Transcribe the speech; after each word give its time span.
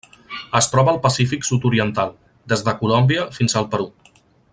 Es 0.59 0.67
troba 0.75 0.89
al 0.93 0.97
Pacífic 1.03 1.45
sud-oriental: 1.49 2.15
des 2.55 2.65
de 2.69 2.75
Colòmbia 2.83 3.27
fins 3.37 3.59
al 3.63 3.69
Perú. 3.75 3.91